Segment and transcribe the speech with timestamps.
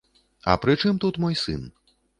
[0.53, 1.71] А пры чым тут мой сын?